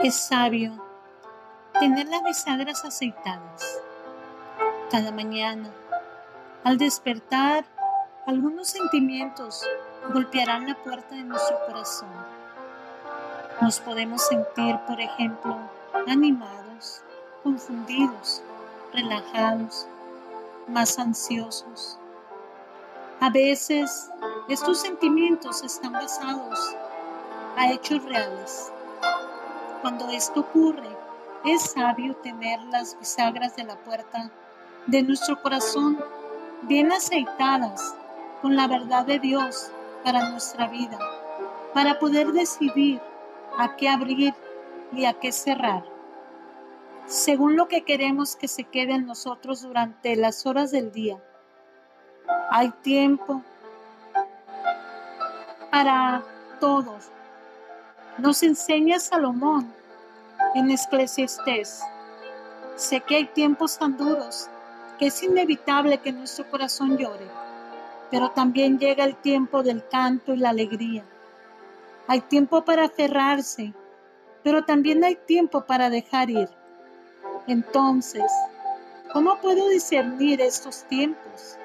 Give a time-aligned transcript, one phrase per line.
[0.00, 0.72] Es sabio
[1.80, 3.80] tener las bisagras aceitadas.
[4.92, 5.70] Cada mañana,
[6.62, 7.64] al despertar,
[8.24, 9.66] algunos sentimientos
[10.14, 12.10] golpearán la puerta de nuestro corazón.
[13.60, 15.56] Nos podemos sentir, por ejemplo,
[16.06, 17.02] animados,
[17.42, 18.40] confundidos,
[18.92, 19.88] relajados,
[20.68, 21.98] más ansiosos.
[23.18, 24.08] A veces,
[24.48, 26.76] estos sentimientos están basados
[27.56, 28.70] a hechos reales
[29.80, 30.88] cuando esto ocurre,
[31.44, 34.30] es sabio tener las bisagras de la puerta
[34.86, 35.98] de nuestro corazón
[36.62, 37.94] bien aceitadas
[38.42, 39.70] con la verdad de Dios
[40.04, 40.98] para nuestra vida,
[41.74, 43.00] para poder decidir
[43.58, 44.34] a qué abrir
[44.92, 45.84] y a qué cerrar,
[47.06, 51.22] según lo que queremos que se quede en nosotros durante las horas del día.
[52.50, 53.42] Hay tiempo
[55.70, 56.22] para
[56.60, 57.10] todos,
[58.18, 59.72] nos enseña Salomón
[60.54, 61.80] en Eclesiastés.
[62.74, 64.48] Sé que hay tiempos tan duros
[64.98, 67.28] que es inevitable que nuestro corazón llore,
[68.10, 71.04] pero también llega el tiempo del canto y la alegría.
[72.08, 73.72] Hay tiempo para aferrarse,
[74.42, 76.48] pero también hay tiempo para dejar ir.
[77.46, 78.24] Entonces,
[79.12, 81.56] ¿cómo puedo discernir estos tiempos?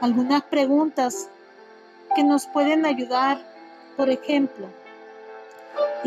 [0.00, 1.28] Algunas preguntas
[2.16, 3.38] que nos pueden ayudar,
[3.96, 4.68] por ejemplo,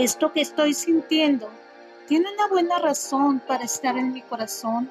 [0.03, 1.49] esto que estoy sintiendo,
[2.07, 4.89] ¿tiene una buena razón para estar en mi corazón?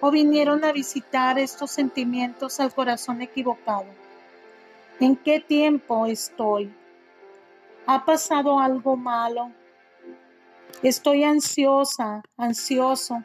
[0.00, 3.86] ¿O vinieron a visitar estos sentimientos al corazón equivocado?
[5.00, 6.74] ¿En qué tiempo estoy?
[7.86, 9.52] ¿Ha pasado algo malo?
[10.82, 13.22] Estoy ansiosa, ansioso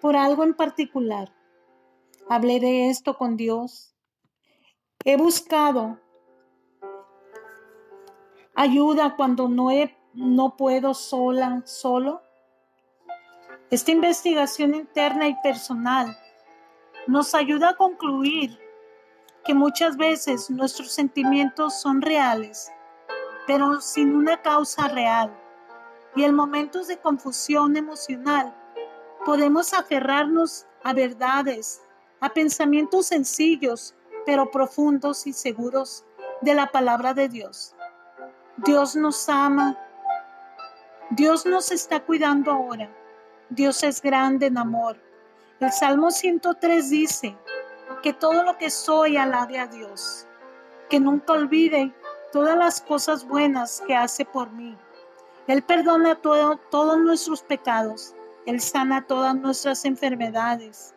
[0.00, 1.32] por algo en particular.
[2.28, 3.94] Hablé de esto con Dios.
[5.04, 5.98] He buscado
[8.54, 12.22] ayuda cuando no he no puedo sola, solo.
[13.70, 16.16] Esta investigación interna y personal
[17.06, 18.58] nos ayuda a concluir
[19.44, 22.70] que muchas veces nuestros sentimientos son reales,
[23.46, 25.34] pero sin una causa real.
[26.16, 28.54] Y en momentos de confusión emocional
[29.24, 31.82] podemos aferrarnos a verdades,
[32.20, 33.94] a pensamientos sencillos,
[34.26, 36.04] pero profundos y seguros
[36.40, 37.74] de la palabra de Dios.
[38.56, 39.78] Dios nos ama
[41.10, 42.88] Dios nos está cuidando ahora.
[43.48, 44.96] Dios es grande en amor.
[45.58, 47.36] El Salmo 103 dice
[48.00, 50.24] que todo lo que soy alabe a Dios,
[50.88, 51.92] que nunca olvide
[52.32, 54.78] todas las cosas buenas que hace por mí.
[55.48, 58.14] Él perdona todos nuestros pecados,
[58.46, 60.94] Él sana todas nuestras enfermedades,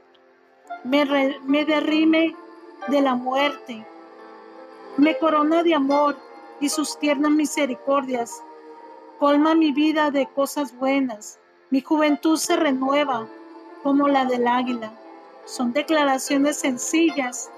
[0.83, 1.05] me,
[1.43, 2.35] me derrime
[2.87, 3.83] de la muerte,
[4.97, 6.15] me corona de amor
[6.59, 8.43] y sus tiernas misericordias
[9.19, 11.39] colma mi vida de cosas buenas.
[11.69, 13.27] Mi juventud se renueva
[13.81, 14.91] como la del águila.
[15.45, 17.51] Son declaraciones sencillas,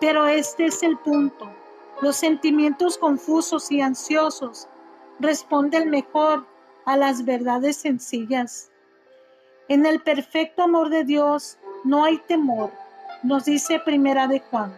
[0.00, 1.50] pero este es el punto.
[2.02, 4.68] Los sentimientos confusos y ansiosos
[5.18, 6.46] responden mejor
[6.84, 8.70] a las verdades sencillas.
[9.68, 12.70] En el perfecto amor de Dios no hay temor,
[13.22, 14.76] nos dice Primera de Juan.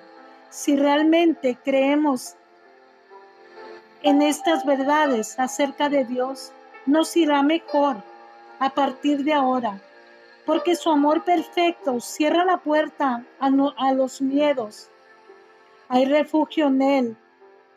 [0.50, 2.36] Si realmente creemos
[4.02, 6.52] en estas verdades acerca de Dios,
[6.86, 7.96] nos irá mejor
[8.58, 9.80] a partir de ahora,
[10.44, 14.88] porque su amor perfecto cierra la puerta a, los miedos.
[15.88, 17.16] Hay refugio en Él.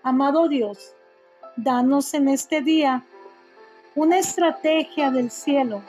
[0.04, 0.94] Amado Dios,
[1.56, 3.04] danos en este día
[3.96, 5.82] una estrategia del cielo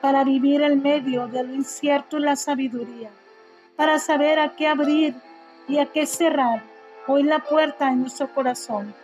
[0.00, 3.10] para vivir en medio de lo incierto y la sabiduría,
[3.76, 5.14] para saber a qué abrir
[5.68, 6.62] y a qué cerrar
[7.06, 8.94] hoy la puerta en nuestro corazón.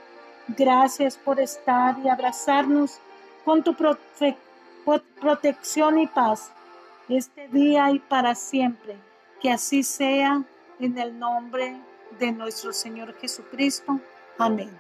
[0.48, 3.00] Gracias por estar y abrazarnos
[3.44, 3.74] con tu
[5.20, 6.52] protección y paz
[7.08, 8.96] este día y para siempre.
[9.40, 10.42] Que así sea
[10.78, 11.76] en el nombre
[12.18, 14.00] de nuestro Señor Jesucristo.
[14.38, 14.70] Amén.